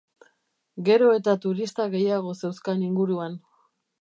[0.87, 3.39] Gero eta turista gehiago zeuzkan inguruan.